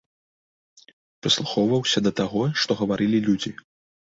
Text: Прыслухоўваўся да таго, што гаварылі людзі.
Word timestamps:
Прыслухоўваўся 1.27 1.99
да 2.07 2.11
таго, 2.23 2.41
што 2.63 2.71
гаварылі 2.83 3.19
людзі. 3.29 3.51